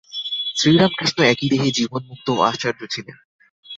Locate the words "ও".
2.29-2.39